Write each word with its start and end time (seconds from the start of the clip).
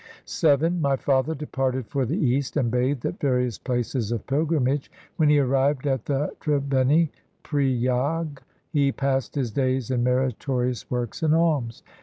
VII 0.41 0.69
My 0.71 0.95
father 0.95 1.35
departed 1.35 1.85
for 1.85 2.07
the 2.07 2.17
East 2.17 2.57
And 2.57 2.71
bathed 2.71 3.05
at 3.05 3.19
various 3.19 3.59
places 3.59 4.11
of 4.11 4.25
pilgrimage. 4.25 4.89
When 5.17 5.29
he 5.29 5.37
arrived 5.37 5.85
at 5.85 6.05
the 6.05 6.33
Tribeni 6.41 7.09
(Priyag), 7.43 8.39
He 8.71 8.91
passed 8.91 9.35
his 9.35 9.51
days 9.51 9.91
in 9.91 10.03
meritorious 10.03 10.89
works 10.89 11.21
and 11.21 11.35
alms. 11.35 11.83